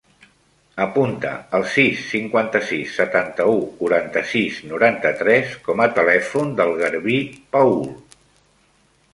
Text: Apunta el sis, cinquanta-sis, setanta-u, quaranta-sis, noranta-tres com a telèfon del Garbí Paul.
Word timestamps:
Apunta 0.85 1.33
el 1.57 1.65
sis, 1.73 1.99
cinquanta-sis, 2.13 2.95
setanta-u, 3.01 3.53
quaranta-sis, 3.81 4.57
noranta-tres 4.73 5.55
com 5.69 5.85
a 5.87 5.91
telèfon 6.01 6.57
del 6.63 6.75
Garbí 6.83 7.23
Paul. 7.57 7.81